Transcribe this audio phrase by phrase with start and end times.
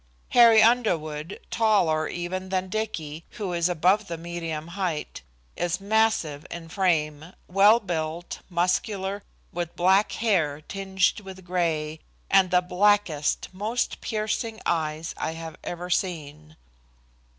[0.29, 5.21] Harry Underwood, taller even than Dicky, who is above the medium height,
[5.55, 9.21] is massive in frame, well built, muscular,
[9.53, 11.99] with black hair tinged with gray,
[12.31, 16.55] and the blackest, most piercing eyes I have ever seen.